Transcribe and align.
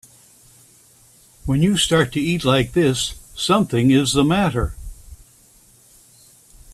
When 1.45 1.61
you 1.61 1.77
start 1.77 2.11
to 2.13 2.19
eat 2.19 2.43
like 2.43 2.73
this 2.73 3.13
something 3.35 3.91
is 3.91 4.13
the 4.13 4.23
matter. 4.23 4.73